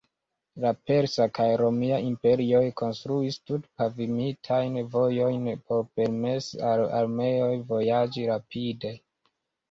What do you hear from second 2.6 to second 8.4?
konstruis tut-pavimitajn vojojn por permesi al armeoj vojaĝi